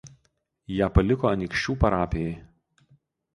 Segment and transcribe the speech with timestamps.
[0.75, 2.33] Ją paliko Anykščių parapijai.